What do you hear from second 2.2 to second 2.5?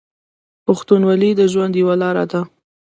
ده.